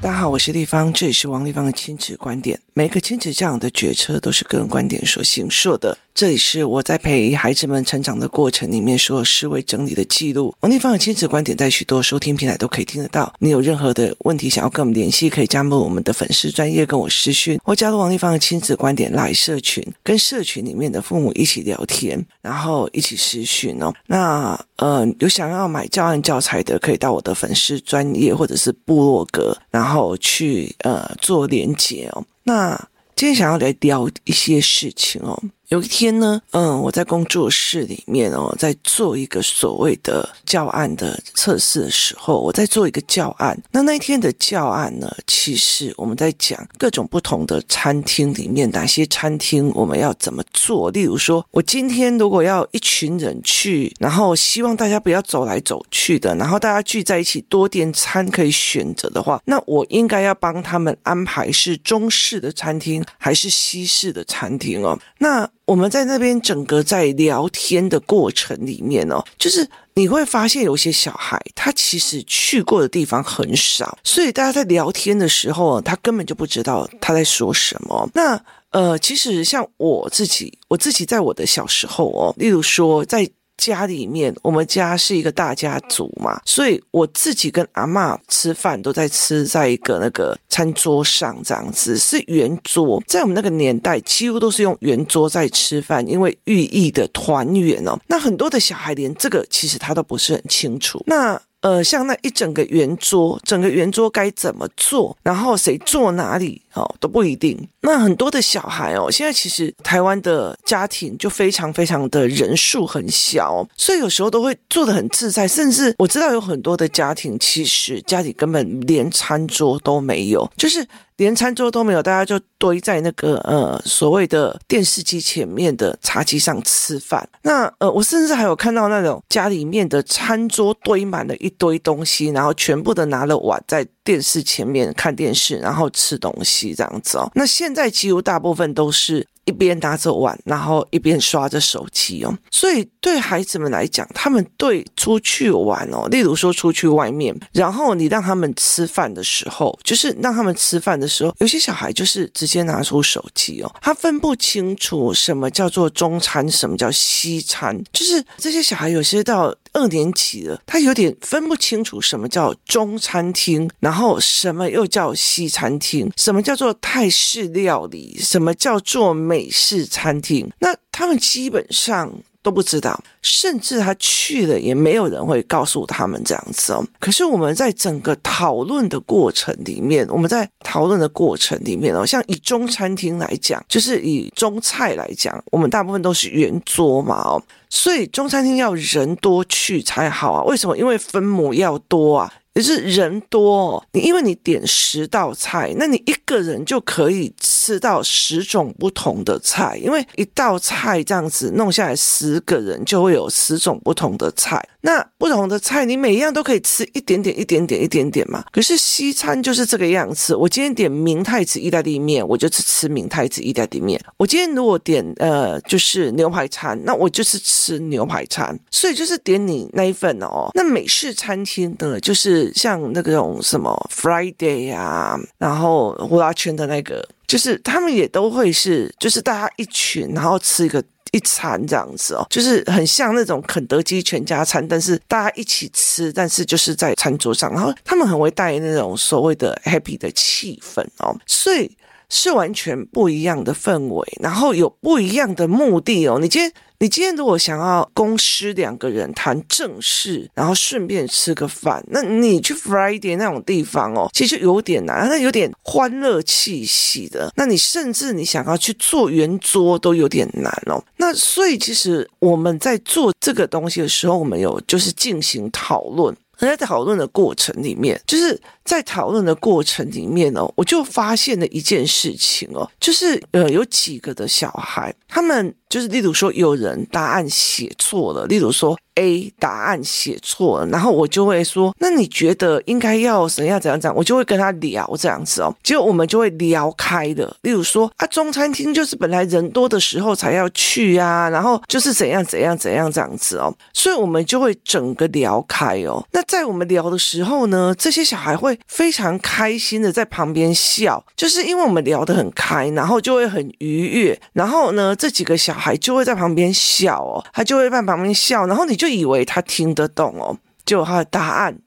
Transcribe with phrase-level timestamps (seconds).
[0.00, 2.58] 大家好，我是丽芳，这里是王丽芳的亲子观点。
[2.72, 5.98] 每个亲子这样的决策都是个人观点所形塑的。
[6.14, 10.54] 这里是我在陪孩子们成长的过程里面所有思维整理的记录。
[10.60, 13.32] 王丽芳的亲子观点在许多收听平台都可以听得到。
[13.40, 23.92] 你有任何的问题想要跟我们联系，可以加入我们的粉丝专业跟我私讯，或加入王丽芳的亲子观点 LINE 社群，跟社群里面的父母一起聊天，然后一起私讯哦。
[24.06, 32.24] 那呃，有想要买教案教材的，可以到我的粉丝专页或者是部落格，然后去呃做连接哦。
[32.44, 32.76] 那
[33.14, 35.36] 今天想要来聊一些事情哦。
[35.68, 43.60] 有一天呢，嗯，我在工作室里面哦，在做一个所谓的教案的测试的时候，我在做一个教案。
[43.70, 50.90] 那那一天的教案呢，其实我们在讲各种不同的餐厅里面，哪些餐厅我们要怎么做。
[50.90, 64.98] 例如说，我今天如果要一群人去，然后希望大家不要走来走去的，然后大家聚在一起多点餐可以选择的话，那我应该要帮他们安排是中式的餐厅还是西式的餐厅哦？
[65.18, 78.08] 那我们在那边整个在聊天的过程里面哦，就是你会发现有些小孩他其实去过的地方很少，所以大家在聊天的时候，他根本就不知道他在说什么。
[78.14, 83.28] 那呃，其实像我自己，我自己在我的小时候哦，例如说在。
[83.58, 93.02] 家里面，我们家是一个大家族嘛，所以我自己跟阿嬷吃饭都在吃在一个那个餐桌上，这样子是圆桌。
[93.06, 97.98] 在我们那个年代，几乎都是用圆桌在吃饭，因为寓意的团圆哦。
[98.06, 101.02] 那很多的小孩连这个其实他都不是很清楚。
[101.06, 107.68] 那呃，像那一整个圆桌，整个圆桌该怎么做，然后谁坐哪里哦，都不一定。
[107.80, 115.46] 那很多的小孩哦，现在其实台湾的家庭就非常非常的人数很小，所以有时候都会坐得很自在。
[115.48, 120.86] 甚至我知道有很多的家庭，其实家里根本连餐桌都没有，就是。
[121.18, 127.28] 连餐桌都没有，大家就堆在那个呃所谓的电视机前面的茶几上吃饭。
[127.42, 137.30] 那呃，我甚至还有看到那种家里面的餐桌堆满了一堆东西，然后全部的拿了碗在电视前面看电视，然后吃东西这样子哦。
[137.34, 139.26] 那现在几乎大部分都是。
[139.48, 169.37] 一边拿着碗，然后一边刷着手机哦，所以对孩子们来讲，他们对出去玩哦，例如说出去外面，然后你让他们吃饭的时候，就是让他们吃饭的时候，有些小孩就是直接拿出手机哦，他分不清楚什么叫做中餐，什么叫西餐，就是这些小孩有些到二年级了，他有点分不清楚什么叫中餐厅，然后什么又叫西餐厅，什么叫做泰式料理，什么叫做美。
[169.38, 172.12] 美式餐厅，那他们基本上
[172.42, 176.84] 都不知道，甚至他去了也没有人会告诉他们这样子哦。
[176.98, 187.40] 可是我们在整个讨论的过程里面，我们在讨论的过程里面哦，像以中餐厅来讲，就是以中菜来讲，我们大部分都是圆桌嘛哦，
[187.70, 190.42] 所以中餐厅要人多去才好啊。
[190.42, 190.76] 为什么？
[190.76, 192.32] 因为分母要多啊。
[192.58, 204.60] 可是人多，你因为你点十道菜，那你一个人就可以吃到十种不同的菜，因为一道菜这样子弄下来，十个人就会有十种不同的菜。
[204.80, 208.44] 那不同的菜，你每一样都可以吃一点点、一点点、一点点嘛。
[208.52, 214.00] 可是西餐就是这个样子，我今天点明太子意大利面，我就只吃明太子意大利面。
[214.16, 218.58] 我今天如果点呃就是牛排餐，那我就是吃牛排餐。
[218.70, 220.50] 所以就是点你那一份哦。
[220.54, 222.52] 那美式餐厅的，就是。
[222.58, 241.70] 像那个种什么 Friday 啊，然后呼啦圈的那个，就是他们也都会是，就是大家一群，然后吃一个一餐这样子哦，就是很像那种肯德基全家餐，但是大家一起吃，但是就是在餐桌上，然后他们很会带那种所谓的 happy 的气氛哦，所以
[242.08, 246.52] 是完全不一样的氛围，然后有不一样的目的哦，你今天。
[246.80, 257.32] 你今天如果想要公司两个人谈正事，然后顺便吃个饭，那你去 Friday 那种地方哦，其实有点难，那有点欢乐气息的。
[257.34, 260.80] 那你甚至你想要去做圆桌都有点难哦。
[260.98, 266.16] 那所以其实我们在做这个东西的时候，我们有就是进行讨论。
[266.40, 278.78] 在讨论的过程里面，就是在讨论的过程里面哦，我就发现了一件事情哦，就是呃，有几个的小孩，他们就是例如说有人答案写错了，例如说。
[279.00, 283.96] A 答案写错了，然后我就会说，那你觉得应该要怎样怎样怎样？
[283.96, 287.36] 我就会跟他聊这样子哦，结果我们就会聊开的。
[287.42, 296.04] 例如说啊，中餐厅就是本来人多的时候才要去啊，然后就是怎样怎样怎样这样子哦，所以我们就会整个聊开哦。
[296.10, 311.58] 那在我们聊的时候呢，这些小孩会非常开心的在旁边笑，就是因为我们聊得很开，然后就会很愉悦，然后呢，这几个小孩就会在旁边笑哦，他就会在旁边笑，然后你就以为他听得懂哦，就他的答案。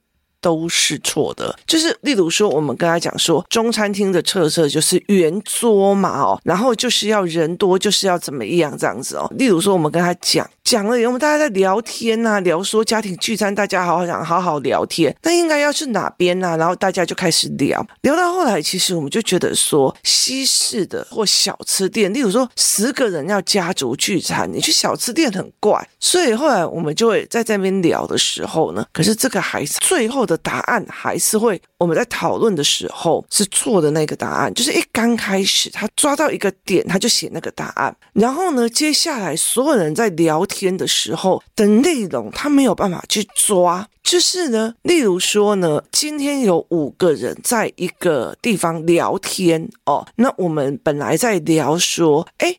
[0.43, 9.31] 都是错的，就是例如说，我们跟他讲说，中餐厅的特色就是圆桌嘛，哦，然后就是要人多，就是要怎么样这样子哦。
[9.37, 30.21] 例如说，我们跟他讲讲了以后，我们大家在聊天呐、聊说家庭聚餐，大家好好想好好聊天，那应该要去哪边呐、然后大家就开始聊，聊到后来，其实我们就觉得说，西式的或小吃店，例如说十个人要家族聚餐，你去小吃店很怪，所以后来我们就会在这边聊的时候呢，可是这个还是最后。
[30.21, 52.55] 的答案还是会，我们在讨论的时候是错的那个答案，就是一刚开始他抓到一个点，他就写那个答案，然后呢，接下来所有人在聊天的时候的内容，他没有办法去抓，就是呢，例如说呢，今天有五个人在一个地方聊天哦，那我们本来在聊说，哎。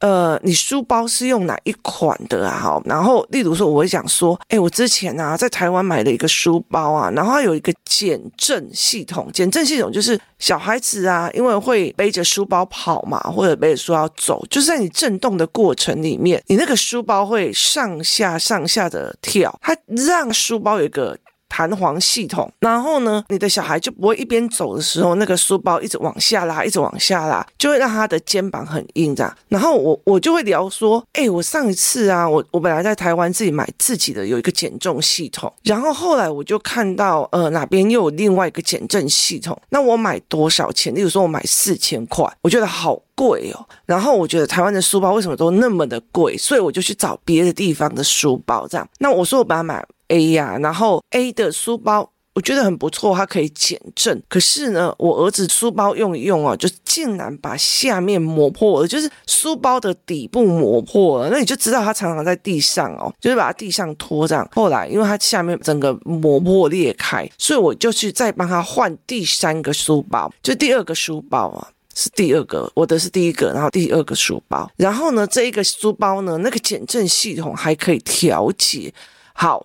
[0.00, 2.60] 呃，你书包是用哪一款的啊？
[2.60, 21.16] 哈，然后例如说，我会讲说，哎，我之前啊在台湾买了一个书包啊，然后它有一个减震系统，减震系统就是小孩子啊，因为会背着书包跑嘛，或者背着书包走，就是在你震动的过程里面，你那个书包会上下上下的跳，它让书包有一个。
[21.48, 29.36] 弹簧系统，然后呢，你的小孩就不会一边走的时候，那个书包一直往下拉，一直往下拉，就会让他的肩膀很硬这样。
[29.48, 40.92] 然后我我就会聊说，哎，我上一次啊，我我本来在台湾自己买自己的有一个减重系统，然后后来我就看到呃哪边又有另外一个减震系统，那我买多少钱？
[40.94, 43.64] 例如说我买四千块，我觉得好贵哦。
[43.86, 46.36] 然后我觉得台湾的书包为什么都那么的贵？
[46.36, 48.88] 所以我就去找别的地方的书包这样。
[48.98, 49.84] 那我说我把它买。
[50.14, 54.22] A 呀，然后 A 的书包我觉得很不错，它可以减震。
[54.28, 61.30] 可是呢，我儿子书包用一用啊，就竟然把下面磨破了，就是书包的底部磨破了。
[61.30, 64.48] 那你就知道他常常在地上哦，就是把它地上拖这样。
[64.52, 74.68] 后来因为它下面整个磨破裂开，所以我就去再帮他换第三个书包，就第二个书包啊，是第二个，我的是第一个，然后第二个书包。
[74.76, 78.92] 然后呢，这一个书包呢，那个减震系统还可以调节。
[79.34, 79.64] 好。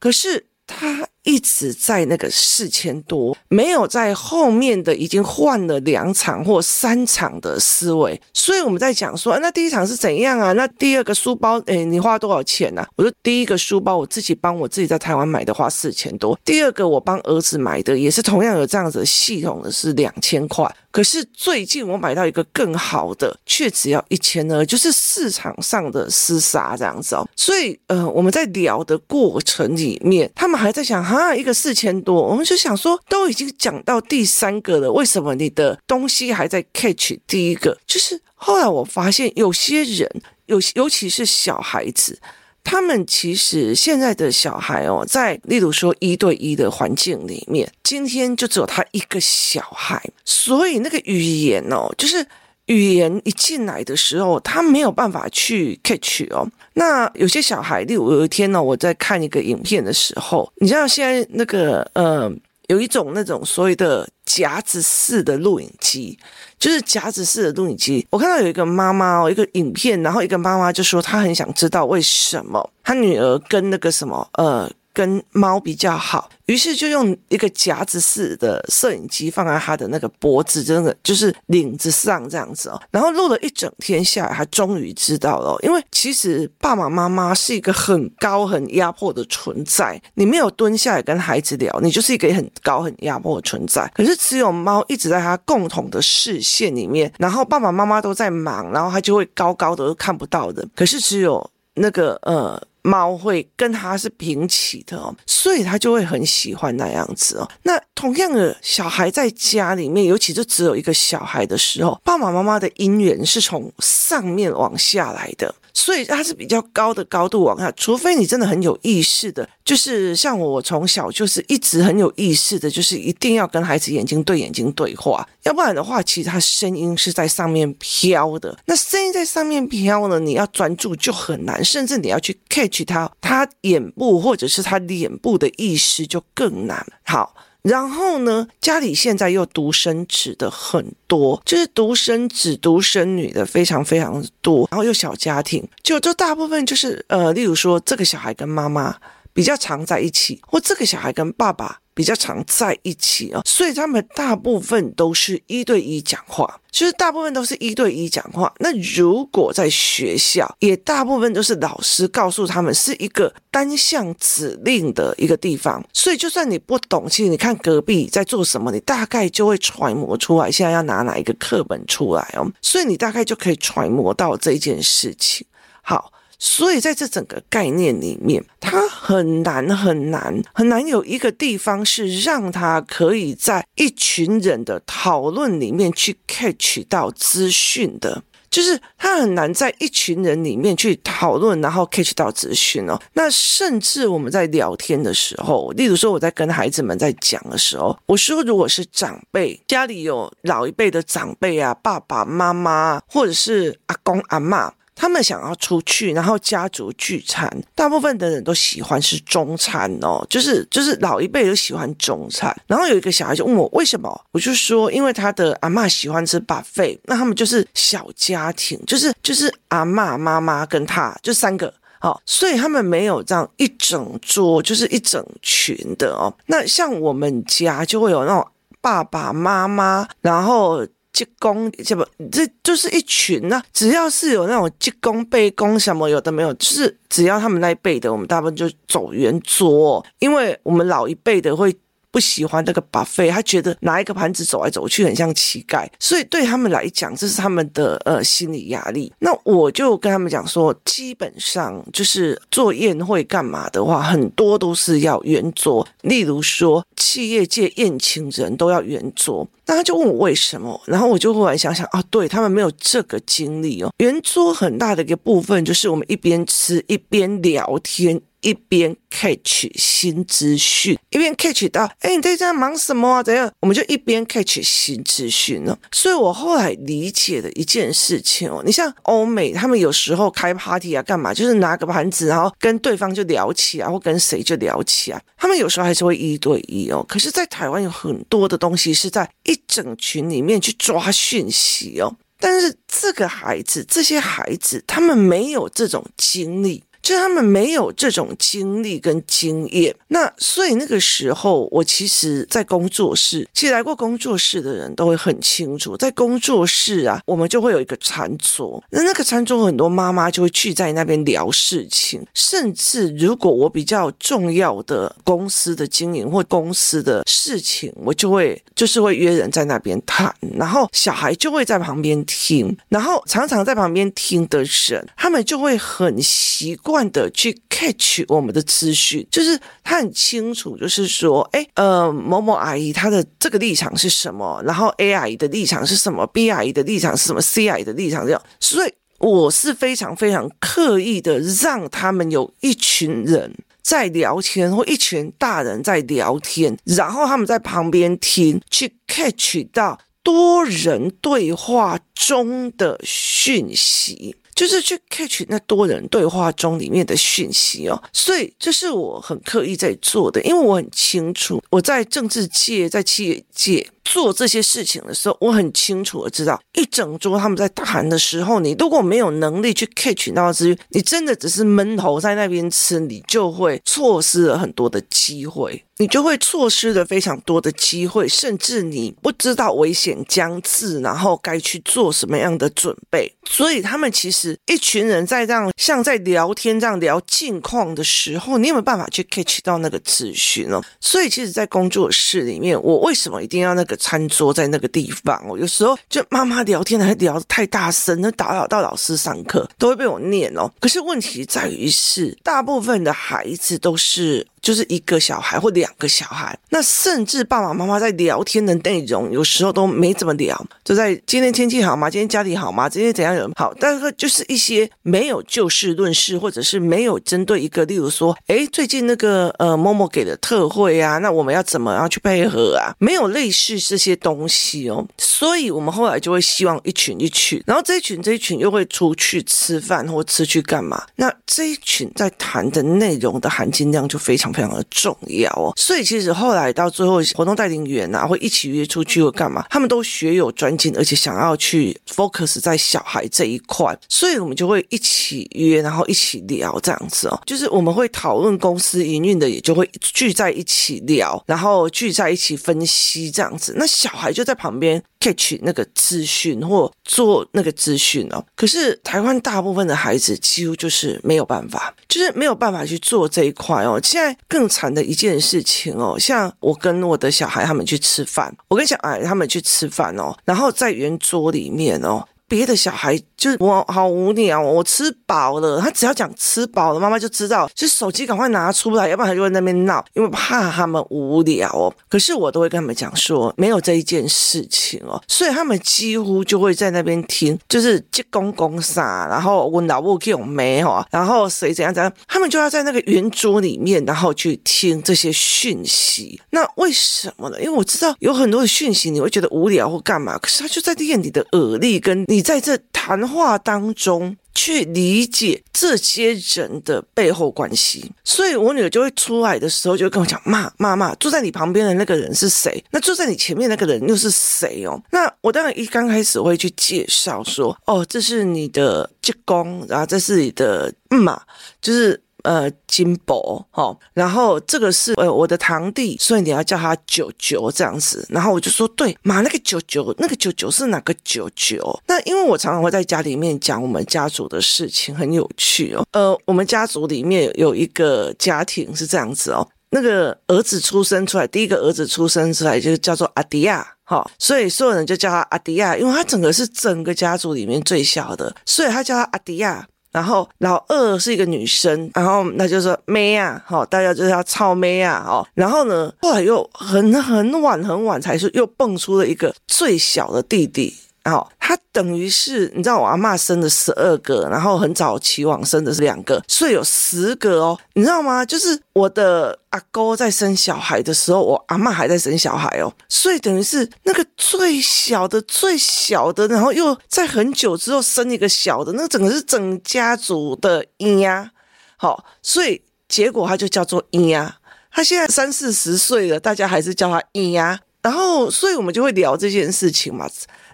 [0.00, 10.52] 可是他一直在那个四千多，没有在后面的已经换了两场或三场的思维，所以我们在讲说，那第一场是怎样啊？
[10.52, 12.86] 那第二个书包，诶，你花多少钱呢？
[12.96, 20.74] 我说第一个书包我自己帮我自己在台湾买的花四千多，第二个我帮儿子买的也是同样有这样子的系统的是两千块。
[20.92, 27.24] 可是最近我买到一个更好的，却只要一千二，就是市场上的厮杀这样子哦。
[27.36, 37.76] 所以呃，我们在聊的过程里面，他们还在想哈，一个四千多，我们就想说都已经讲到第三个了，为什么你的东西还在 catch 第一个？
[37.84, 40.08] 就是后来我发现有些人，
[40.46, 42.20] 有尤其是小孩子。
[42.62, 52.24] 他们其实现在的小孩哦，在例如说一对一的环境里面，今天就只有他一个小孩，所以那个语言哦，就是
[52.70, 56.48] 语言一进来的时候，他没有办法去 catch 哦。
[56.74, 62.32] 那有些小孩，例如有一天呢，我在看一个影片的时候，你知道现在那个呃。
[62.68, 66.16] 有一种那种所谓的夹子式的录影机，
[66.56, 68.06] 就是夹子式的录影机。
[68.10, 74.70] 我看到有一个妈妈哦，一个影片，然后一个妈妈就说她很想知道为什么她女儿跟那个什么呃。
[74.92, 82.80] 跟猫比较好，于是就用一个夹子式的摄影机放在他的那个脖子，真的就是领子上这样子哦。
[82.90, 85.56] 然后录了一整天下来，他终于知道了。
[85.62, 93.90] 因为其实爸爸妈妈是一个很高很压迫的存在，你没有蹲下来跟孩子聊，你就是一个很高很压迫的存在。
[93.94, 100.66] 可是只有猫一直在他共同的视线里面，然后爸爸妈妈都在忙，然后他就会高高的都看不到的。
[100.74, 101.48] 可是只有
[101.80, 102.60] 那个呃。
[102.82, 107.46] 猫会跟它是平起的哦，所以他就会很喜欢那样子哦。
[107.62, 115.54] 那同样的小孩在家里面，尤其就只有一个小孩的时候，爸爸妈妈的姻缘是从上面往下来的。
[115.72, 128.56] 所以它是比较高的高度往下，除非你真的很有意识的，就是像我，我从小就是一直很有意识的，就是一定要跟孩子眼睛对眼睛对话，要不然的话，其实他声音是在上面飘的。
[128.66, 136.86] 那声音在上面飘呢，你要专注就很难，甚至你要去 catch 他，他眼部或者是他脸部的意识就更难。
[137.02, 137.34] 好。
[137.62, 148.96] 然后呢，家里现在又独生子的很多，就是独生子、独生女的非常非常多，然后又小家庭，就就大部分就是呃，例如说这个小孩跟妈妈
[149.32, 151.80] 比较常在一起，或这个小孩跟爸爸。
[152.00, 156.58] 比较常在一起哦，所以他们大部分都是一对一讲话。
[156.72, 158.50] 其实大部分都是一对一讲话。
[158.58, 165.84] 那如果在学校，也大部分都是老师告诉他们是一个单向指令的一个地方。
[165.92, 172.50] 所以就算你不懂，其实你看隔壁在做什么，你大概就会揣摩出来现在要拿哪一个课本出来哦。
[172.62, 175.46] 所以你大概就可以揣摩到这件事情。
[175.82, 176.10] 好。
[176.42, 192.98] 所以在这整个概念里面，它很难很难很难有一个地方是让他可以在一群人的讨论里面去 catch 到资讯的，就是他很难在一群人里面去讨论，然后 catch 到资讯哦。
[193.12, 204.72] 那甚至我们在聊天的时候，例如说我在跟孩子们在讲的时候，我说如果是长辈，家里有老一辈的长辈啊，爸爸妈妈或者是阿公阿妈。
[205.00, 212.54] 他们想要出去，然后家族聚餐，大部分的人都喜欢吃中餐哦，就是就是老一辈都喜欢中餐。
[212.66, 226.30] 然后有一个小孩就问我为什么，我就说因为他的阿嬷喜欢吃 buffet，那他们就是小家庭，就是就是阿嬷妈妈跟他就三个，好，所以他们没有这样一整桌，就是一整群的哦。
[226.44, 228.46] 那像我们家就会有那种
[228.82, 230.86] 爸爸妈妈，然后。
[231.24, 233.64] 职工这不，这就是一群呢、啊。
[233.72, 241.76] 只要是有那种职工、辈工什么有的没有，就是只要他们那一辈的，我们大部分就走圆桌，因为我们老一辈的会。
[242.12, 249.12] 不喜欢那个 buffet，他觉得拿一个盘子走来走去很像乞丐，所以对他们来讲，这是他们的呃心理压力。
[249.20, 255.86] 那我就跟他们讲说，基本上就是做宴会干嘛的话，很多都是要圆桌。
[256.02, 259.48] 例如说，企业界宴请人都要圆桌。
[259.70, 263.92] 那他就问我为什么，然后我就忽然想想啊，对他们没有这个经历哦。
[263.98, 268.20] 圆桌很大的一个部分就是我们一边吃一边聊天。
[268.42, 273.22] 一边 catch 新资讯，一边 catch 到，哎，你在这忙什么啊？
[273.22, 273.52] 怎样？
[273.60, 275.76] 我们就一边 catch 新资讯呢。
[275.92, 281.34] 所以我后来理解的一件事情哦，你像欧美，他们有时候开 party 啊，干嘛？
[281.34, 285.20] 就是拿个盘子，然后跟对方就聊起啊，或跟谁就聊起啊。
[285.36, 287.04] 他们有时候还是会一对一哦。
[287.06, 292.16] 可是，在台湾有很多的东西是在一整群里面去抓讯息哦。
[292.38, 296.82] 但是这个孩子，这些孩子，他们没有这种经历。
[297.02, 326.89] 就他们没有这种经历跟经验，那所以那个时候，我其实，在工作室，其实来过工作室的人都会很清楚，在工作室啊，我们就会有一个餐桌，那那个餐桌很多妈妈就会聚在那边聊事情，甚至如果我比较重要的公司的经营或公司的事情，我就会就是会约人在那边谈，然后小孩就会在旁边听，然后常常在旁边听的人，他们就会很习惯。
[326.90, 354.36] 惯的去 catch 我们的资讯，就是他很清楚，就是说，哎，呃，某某阿姨她的这个立场是什么，然后 A 阿姨的立场是什么，B 阿姨的立场是什么，C 阿姨的立场这样，所以我是非常非常刻意的让他们有一群人在聊天，或一群大人在聊天，然后他们在旁边听，去 catch 到多人对话中的讯息。
[354.60, 363.88] 就是去 catch 那多人对话中里面的讯息哦，所以这是我很刻意在做的，因为我很清楚我在政治界、在企业界。
[364.10, 383.32] 做这些事情的时候，我很清楚的知道，一整桌他们在谈的时候，你如果没有能力去 catch 到资源，你真的只是闷头在那边吃，你就会错失了很多的机会，你就会错失了非常多的机会，甚至你不知道危险将至，然后该去做什么样的准备。
[383.48, 390.82] 所以他们其实一群人在这样像在聊天这样聊近况的时候，你有没有办法去 catch 到那个资讯呢？
[391.00, 393.99] 所以其实，在工作室里面，我为什么一定要那个？
[394.00, 400.68] 餐桌在那个地方，我有时候就妈妈聊天还聊得太大声，那打扰到老师上课，都会被我念哦。
[400.80, 404.44] 可是问题在于是，大部分的孩子都是。
[404.62, 412.10] 就是一个小孩或两个小孩，那甚至爸爸妈妈在聊天的内容，有时候都没怎么聊，就在今天天气好吗？
[412.10, 412.86] 今天家里好吗？
[412.86, 413.72] 今天怎样有好？
[413.80, 422.92] 但是就是一些没有就事论事，或者是没有针对一个，例如说，哎，最近那个呃某某给的特惠啊，那我们要怎么样去配合啊？
[422.98, 431.02] 没有类似这些东西哦，所以我们后来就会希望一群一群，然后这一群这一群又会出去吃饭或出去干嘛？
[431.16, 434.49] 那这一群在谈的内容的含金量就非常。
[434.52, 435.72] 非常的重要哦。
[435.76, 447.40] 所以其实后来到最后，活动带领员啊会一起约出去或干嘛，他们都学有专精，而且想要去 focus 在小孩这一块，所以我们就会一起约，然后一起聊这样子哦。
[447.46, 453.74] 就是我们会讨论公司营运的，也就会聚在一起聊，然后聚在一起分析这样子。
[453.76, 458.44] 那小孩就在旁边 catch 那个资讯或做那个资讯哦。
[458.56, 464.00] 可是台湾大部分的孩子几乎就是没有办法，就是没有办法去做这一块哦。
[464.02, 472.26] 现在更惨的一件事情哦，像我跟我的小孩他们去吃饭，我跟小孩他们去吃饭哦，然后在圆桌里面哦。
[472.50, 475.80] 别的小孩就是我好无聊，我吃饱了。
[475.80, 481.94] 他只要讲吃饱了，妈妈就知道，就手机赶快拿出来，要不然他就在那边闹，因为怕他们无聊哦。
[482.08, 496.40] 可是我都会跟他们讲说，没有这一件事情哦，所以他们几乎就会在那边听，就是接公公啥，然后我老母给我没有， 然后谁怎样怎样，他们就要在那个圆桌里面，然后去听这些讯息。
[496.50, 497.60] 那为什么呢？
[497.60, 502.39] 因为我知道有很多的讯息你会觉得无聊或干嘛，可是他就在练你的耳力跟你。
[502.42, 512.82] 在这谈话当中去理解这些人的背后关系，所以我女儿就会出来的时候就会跟我讲：“妈，妈妈，坐在你旁边的那个人是谁？
[512.90, 521.40] 那坐在你前面那个人又是谁哦？”那我当然一刚开始会去介绍说：“哦，这是你的职工，然后这是你的妈，
[521.80, 528.26] 就是。”呃，金伯，齁，然后这个是呃我的堂弟，所以你要叫他九九这样子。
[528.28, 532.00] 然后我就说，对，妈，那个九九，那个九九是哪个九九？
[532.06, 536.04] 那因为我常常会在家里面讲我们家族的事情，很有趣哦。
[536.12, 549.86] 呃，我们家族里面有一个家庭是这样子哦，那个儿子出生出来，第一个儿子出生出来就叫做阿迪亚，齁，所以所有人就叫他阿迪亚，因为他整个是整个家族里面最小的，所以他叫他阿迪亚。
[550.12, 560.94] 然后老二是一个女生，然后那就说妹啊，好，大家就叫草妹啊，哦，然后呢，后来又很很晚很晚才是又蹦出了一个最小的弟弟。
[561.24, 568.42] 哦，他等于是你知道，我阿嬷生了十二个，然后很早期往生的是两个，所以有十个哦，你知道吗？
[568.44, 581.50] 就是我的阿公在生小孩的时候，我阿嬷还在生小孩哦，所以等于是那个最小的最小的，然后又在很久之后生一个小的，那整个是整家族的婴呀，
[581.98, 584.56] 好，所以结果他就叫做婴呀，
[584.90, 590.26] 他现在三四十岁了，大家还是叫他婴呀，然后所以我们就会聊这件事情嘛。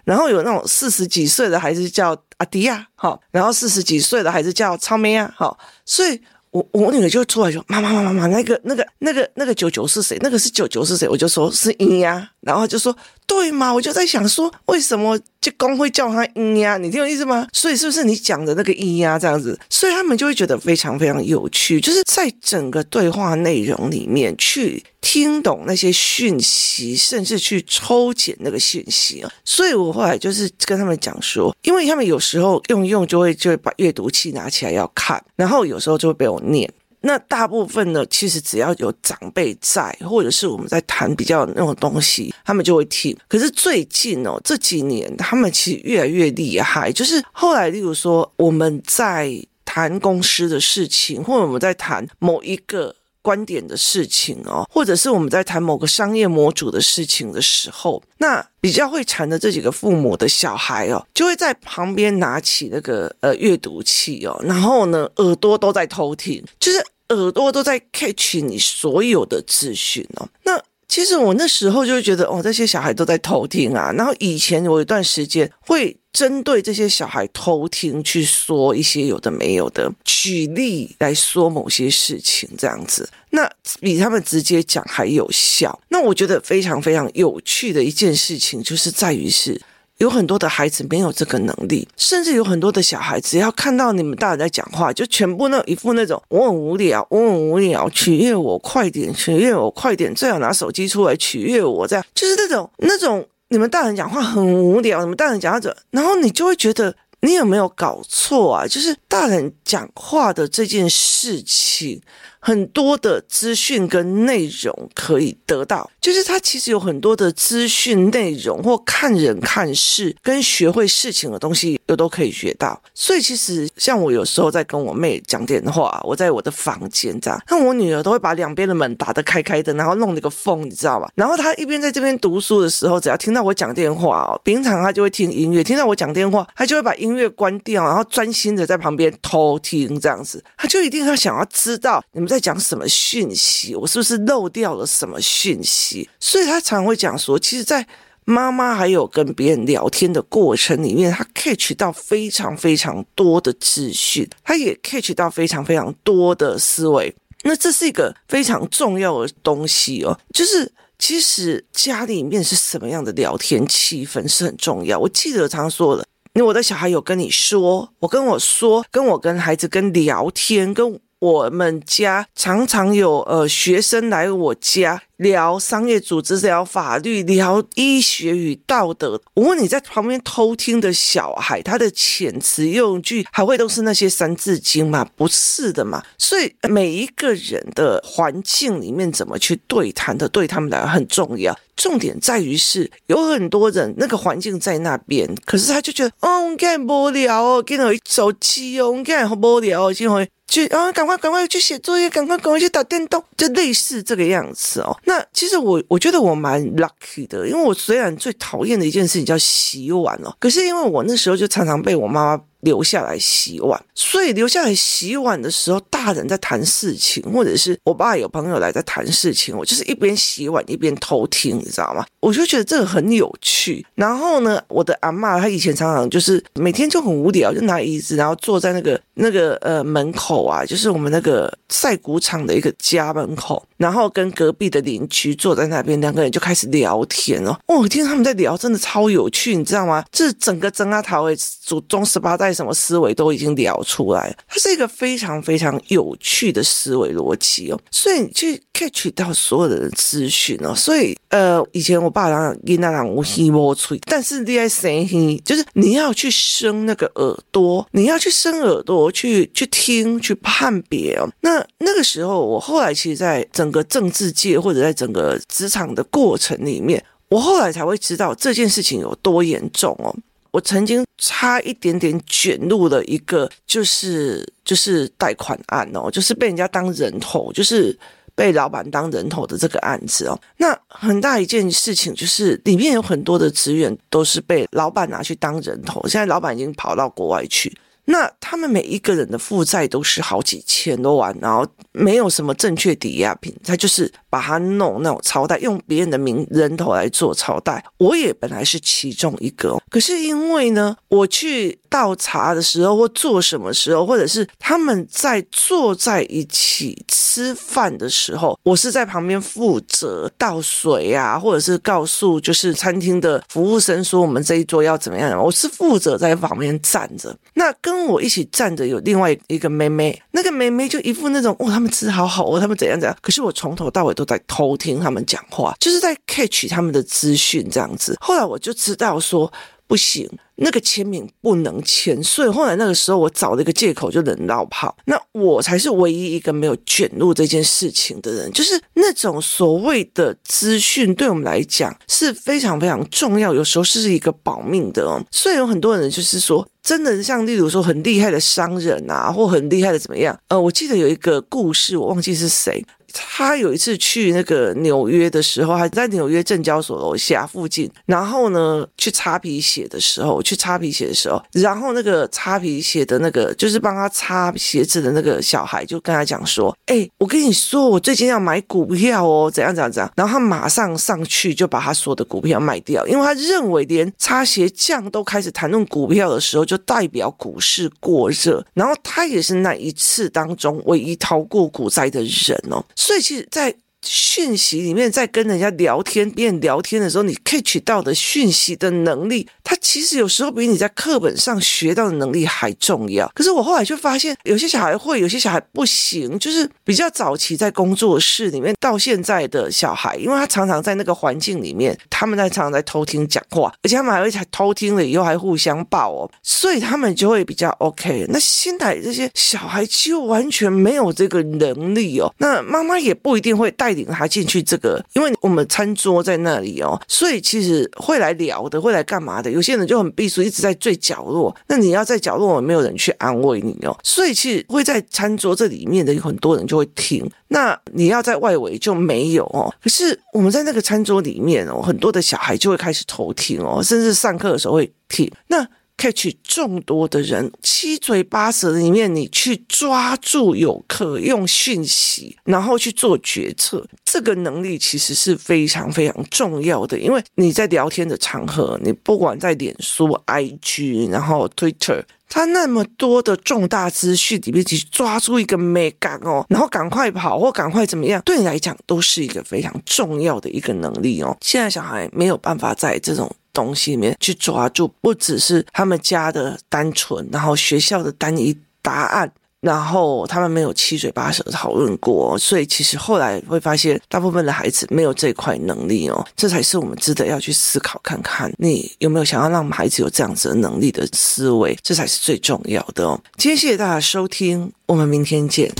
[0.07, 6.17] 然后有那种四十几岁的孩子叫阿迪亚，好，然后四十几岁的孩子叫超妹啊，好，所以
[6.51, 10.17] 我我女儿就出来说，妈妈妈妈妈，那个那个那个那个九九是谁？
[10.21, 11.09] 那个是九九是谁？
[11.09, 12.95] 我就说是英呀，然后就说
[13.27, 15.19] 对嘛，我就在想说为什么。
[15.39, 17.47] 这公会叫他嘤呀，你听我意思吗？
[17.53, 19.57] 所以是不是你讲的那个嘤呀这样子？
[19.69, 29.31] 所以他们就会觉得非常非常有趣，就是在整个对话内容里面去听懂那些讯息，甚至去抽检那个讯息啊。
[29.45, 36.69] 所以我后来就是跟他们讲说，因为他们有时候用用就会就会把阅读器拿起来要看，然后有时候就会被我念。
[37.01, 43.15] 那大部分呢，其实只要有长辈在，或者是我们在谈比较那种东西，他们就会听。
[43.27, 46.91] 可是最近哦，这几年他们其实越来越厉害。
[46.91, 49.31] 就是后来，例如说我们在
[49.63, 52.95] 谈公司的事情，或者我们在谈某一个
[53.27, 66.81] 观点的事情哦，或者是我们在谈某个商业模组的事情的时候，那比较会缠的这几个父母的小孩哦，就会在旁边拿起那个呃阅读器哦，然后呢耳朵都在偷听，就是。
[67.09, 70.27] 耳朵都在 catch 你所有的资讯哦。
[70.43, 73.91] 那其实我那时候就觉得，哦，这些小孩都在偷听啊。
[73.91, 83.49] 然后以前有一段时间会针对这些小孩偷听去说一些有的没有的，举例来说某些事情这样子，那
[83.81, 85.77] 比他们直接讲还有效。
[85.89, 89.61] 那我觉得非常非常有趣的一件事情，就是在于是。
[89.97, 108.67] 有很多的孩子没有这个能力，甚至有很多的小孩，只要看到你们大人在讲话，就全部那一副那种我很无聊，我很无聊，取悦我快点，取悦我快点，最好拿手机出来取悦我，这样就是那种那种你们大人讲话很无聊，你们大人讲话者，然后你就会觉得你有没有搞错啊？
[108.67, 112.01] 就是大人讲话的这件事情。
[112.47, 122.79] 很多的资讯跟内容可以得到，就是他其实有很多的资讯内容或看人看事跟学会事情的东西又都可以学到。
[122.93, 131.09] 所以其实像我有时候在跟我妹讲电话，我在我的房间这样，那我女儿都会把两边的门打得开开的，然后弄那个缝，你知道吧？
[131.15, 146.09] 然后她一边在这边读书的时候，只要听到我讲电话哦，平常她就会听音乐，听到我讲电话，她就会把音乐关掉，然后专心的在旁边偷听这样子，她就一定要想要知道你们在讲什么讯息，我是不是漏掉了什么讯息？
[146.19, 147.85] 所以她常会讲说，其实，在
[148.29, 157.15] 妈妈还有跟别人聊天的过程里面，她 catch 到非常非常多的资讯，她也 catch 到非常非常多的思维。
[157.43, 164.99] 那这是一个非常重要的东西哦，就是其实家里面是什么样的聊天气氛是很重要。
[164.99, 170.99] 我记得常说的，因为我的小孩有跟你说，我跟我说，跟我跟孩子跟聊天跟。
[171.19, 179.19] 我们家常常有呃学生来我家聊商业组织、聊法律、聊医学与道德。
[179.33, 185.09] 我问你在旁边偷听的小孩，他的遣词用句还会都是那些三字经吗？
[185.15, 186.03] 不是的嘛。
[186.19, 191.57] 所以每一个人的环境里面怎么去对谈的，对他们来很重要。
[191.75, 200.29] 重点在于是有很多人那个环境在那边，可是他就觉得哦，我干无聊哦，跟我手机哦，我干好无聊哦，就会。
[200.47, 204.97] 就啊，赶快赶快去写作业，赶快赶快去打电动，就类似这个样子哦。
[205.03, 212.43] 那其实我我觉得我蛮 lucky 的，因为我虽然最讨厌的一件事情叫洗碗哦，可是因为我那时候就常常被我妈妈。
[212.67, 222.05] 留下来洗碗，所以留下来洗碗的时候，大人在谈事情，或者是我爸有朋友来在谈事情，我就是一边洗碗一边偷听，你知道吗？
[222.19, 223.85] 我就觉得这个很有趣。
[223.95, 237.57] 然后呢，我的阿嬷她以前常常就是每天就很无聊，就拿椅子，然后坐在那个那个呃门口啊，就是我们那个赛谷场的一个家门口，然后跟隔壁的邻居坐在那边，两个人就开始聊天哦。
[237.67, 240.03] 哦，我听他们在聊，真的超有趣，你知道吗？
[240.11, 242.47] 这整个曾阿桃诶祖宗十八代。
[242.57, 261.29] 什么思维都已经聊出来，它是一个非常非常有趣的思维逻辑哦，所以你去 catch 到所有的人资讯哦，所以呃，以前我爸讲伊那朗无希莫吹，但是你爱生气，就是你要去生那个耳朵，你要去生耳朵去去听去判别哦。
[261.41, 270.15] 那那个时候，我后来其实，在整个政治界或者在整个职场的过程里面，我后来才会知道这件事情有多严重哦。
[270.51, 277.95] 我曾经差一点点卷入了一个，就是就是贷款案哦，就是被人家当人头，就是
[278.33, 280.39] 被老板当人头的这个案子哦。
[280.57, 287.71] 那很大一件事情就是里面有很多的职员都是被老板拿去当人头，现在老板已经跑到国外去。
[288.09, 297.83] 那他们每一个人的负债都是好几千多万，然后没有什么正确抵押品，他就是把它弄那种超贷，用别人的名人头来做超贷。
[297.97, 317.35] 我也本来是其中一个，可是因为呢，我去倒茶的时候或做什么时候，或者是他们在坐在一起吃饭的时候，我是在旁边负责倒水啊，或者是告诉就是餐厅的服务生说我们这一桌要怎么样，我是负责在旁边站着。
[317.55, 323.17] 那跟我一起站着有另外一个妹妹，那个妹妹就一副那种哦，他们吃好好哦，他们怎样怎样。
[323.19, 328.15] 可是我从头到尾都在偷听他们讲话，就是在 catch 他们的资讯这样子。
[328.19, 329.51] 后来我就知道说
[329.87, 330.29] 不行。
[330.59, 334.97] 那个签名不能签，所以后来那个时候我找了一个借口就能绕跑。
[335.05, 345.23] 那我才是唯一一个没有卷入这件事情的人，就是那种所谓的资讯对我们来讲是非常非常重要，有时候是一个保命的哦。
[345.29, 350.35] 所以有很多人就是说，真的像例如说很厉害的商人啊，或很厉害的怎么样？
[350.47, 352.83] 呃，我记得有一个故事，我忘记是谁。
[353.17, 378.63] 他有一次去那个纽约的时候，还在纽约证交所楼下附近，然后呢去擦皮鞋的时候，去擦皮鞋的时候，然后那个擦皮鞋的那个就是帮他擦鞋子的那个小孩就跟他讲说：“哎，我跟你说，我最近要买股票哦，怎样怎样怎样。”然后他马上上去就把他所有的股票卖掉，因为他认为连擦鞋匠都开始谈论股票的时候，就代表股市过热。
[378.73, 382.83] 然后他也是那一次当中唯一逃过股灾的人哦。
[383.07, 393.29] 所以其实，在讯息里面，在跟人家聊天、别人聊天的时候，你 catch 到的讯息的能力，它其实有时候比你在课本上学到的能力还重要。
[393.33, 396.37] 可是我后来就发现，有些小孩会，有些小孩不行。
[396.37, 408.27] 就是比较早期在工作室里面，到现在的小孩，因为他常常在那个环境里面，他们在常常在偷听讲话，而且他们还会偷听了以后还互相爆哦，所以他们就会比较 OK。
[408.29, 413.87] 那现在这些小孩就完全没有这个能力哦，那妈妈也不一定会带。
[413.97, 419.51] 领他进去这个，因为我们餐桌在那里哦，所以其实会来聊的，会来干嘛的？
[419.51, 421.53] 有些人就很避暑，一直在最角落。
[421.67, 427.29] 那你要在角落，没有人去安慰你哦，所以其实会在餐桌这里面的有很多人就会听。
[427.49, 429.73] 那你要在外围就没有哦。
[429.83, 435.29] 可是我们在那个餐桌里面哦，很多的小孩就会开始偷听哦，甚至上课的时候会听。
[435.47, 446.97] 那 catch 众多的人，七嘴八舌里面，你去抓住有可用讯息，然后去做决策，这个能力其实是非常非常重要的。
[446.99, 461.35] 因为你在聊天的场合，你不管在脸书、IG，然后 Twitter，它那么多的重大资讯里面，去抓住一个美感哦，然后赶快跑或赶快怎么样，对你来讲都是一个非常重要的一个能力哦。
[461.41, 463.35] 现在小孩没有办法在这种。
[463.57, 483.19] 东西里面去抓住，不只是他们家的单纯，然后学校的单一答案，然后他们没有七嘴八舌讨论过，所以其实后来会发现，大部分的孩子没有这块能力哦，这才是我们值得要去思考看看，你有没有想要让孩子有这样子的能力的思维，这才是最重要的哦。
[483.37, 485.73] 今天谢谢大家收听，我们明天见。